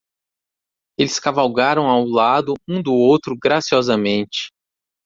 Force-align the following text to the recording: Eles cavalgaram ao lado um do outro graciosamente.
Eles 0.97 1.19
cavalgaram 1.19 1.85
ao 1.85 2.03
lado 2.03 2.55
um 2.67 2.81
do 2.81 2.91
outro 2.91 3.37
graciosamente. 3.39 4.49